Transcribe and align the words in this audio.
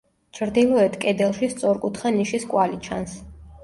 ჩრდილოეთ 0.37 0.97
კედელში 1.05 1.51
სწორკუთხა 1.53 2.17
ნიშის 2.19 2.53
კვალი 2.53 2.85
ჩანს. 2.91 3.19